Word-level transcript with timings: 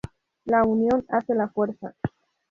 La 0.45 0.63
unión 0.63 1.05
hace 1.09 1.35
la 1.35 1.47
fuerza 1.49 1.93